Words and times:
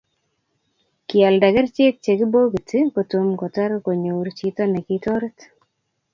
koalda 1.09 1.47
kerchek 1.55 1.95
che 2.03 2.11
kibokiti 2.19 2.79
kitomo 2.93 3.31
kotar 3.41 3.71
konyor 3.85 4.27
chito 4.37 4.63
nekitoret 4.67 5.37